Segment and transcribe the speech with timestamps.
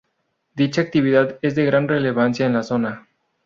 [0.55, 3.07] Dicha actividad es de gran relevancia en la zona.